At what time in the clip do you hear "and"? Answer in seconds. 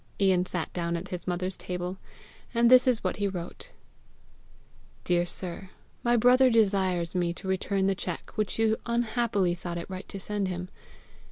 2.55-2.71